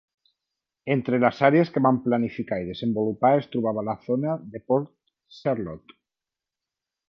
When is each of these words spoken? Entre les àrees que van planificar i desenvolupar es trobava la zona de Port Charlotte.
Entre 0.93 1.19
les 1.23 1.41
àrees 1.49 1.71
que 1.75 1.83
van 1.87 1.99
planificar 2.05 2.59
i 2.63 2.65
desenvolupar 2.71 3.31
es 3.43 3.49
trobava 3.57 3.85
la 3.91 3.97
zona 4.09 4.35
de 4.57 4.65
Port 4.73 4.91
Charlotte. 5.43 6.01